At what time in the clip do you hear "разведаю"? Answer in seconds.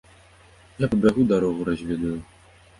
1.71-2.19